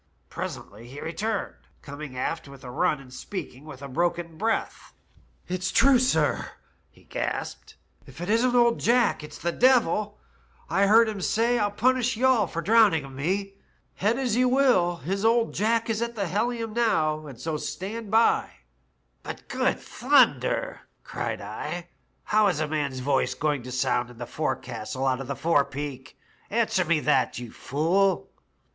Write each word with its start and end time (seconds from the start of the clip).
Pre 0.31 0.45
sently 0.47 0.85
he 0.87 0.99
returned, 0.99 1.57
coming 1.83 2.17
aft 2.17 2.47
with 2.47 2.63
a 2.63 2.71
run 2.71 2.99
and 2.99 3.13
speaking 3.13 3.65
with 3.65 3.83
a 3.83 3.87
broken 3.87 4.35
breath. 4.35 4.95
"* 5.33 5.47
It's 5.47 5.71
true, 5.71 5.99
sir,' 5.99 6.53
he 6.89 7.03
gasped,' 7.03 7.75
if 8.07 8.19
it 8.19 8.27
isn't 8.27 8.55
old 8.55 8.79
Jack, 8.79 9.23
it's 9.23 9.37
the 9.37 9.51
devil. 9.51 10.17
I 10.71 10.87
heard 10.87 11.07
him 11.07 11.21
say," 11.21 11.59
TU 11.59 11.69
punish 11.69 12.19
all 12.19 12.45
of 12.45 12.49
ye 12.49 12.53
for 12.53 12.63
drowning 12.63 13.05
of 13.05 13.11
me. 13.11 13.53
Head 13.93 14.17
as 14.17 14.35
you 14.35 14.49
wiU, 14.49 15.01
His 15.03 15.23
old 15.23 15.53
Jack 15.53 15.87
as 15.87 15.97
is 15.97 16.01
at 16.01 16.15
the 16.15 16.27
helium 16.27 16.73
now, 16.73 17.27
and 17.27 17.39
so 17.39 17.55
stand 17.57 18.09
by/" 18.09 18.49
* 18.89 19.21
"'But, 19.21 19.47
good 19.49 19.79
thunder!* 19.79 20.81
cried 21.03 21.41
I, 21.41 21.89
*how 22.23 22.47
is 22.47 22.59
a 22.59 22.67
man's 22.67 23.01
voice 23.01 23.35
going 23.35 23.61
to 23.61 23.71
sound 23.71 24.09
in 24.09 24.17
the 24.17 24.25
forecastle 24.25 25.05
out 25.05 25.21
of 25.21 25.27
the 25.27 25.35
forepeak? 25.35 26.15
Answer 26.49 26.85
me 26.85 27.01
that, 27.01 27.37
you 27.37 27.51
fool.' 27.51 28.31